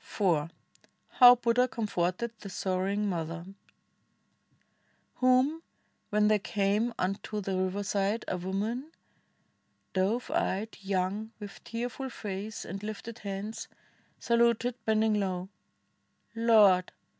[0.00, 3.46] 38 STORIES OF BUDDHA IV HOW BUDDHA COMFORTED THE SORROWING MOTHER
[5.18, 5.62] Whom,
[6.10, 8.90] when they came unto the riverside, A woman—
[9.92, 13.68] dove eyed, young, with tearful face And Hfted hands—
[14.18, 15.50] saluted, bending low:
[16.34, 16.90] "Lord!